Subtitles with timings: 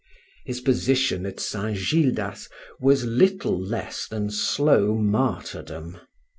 [0.45, 1.77] His position at St.
[1.77, 5.99] Gildas was little less than slow martyrdom.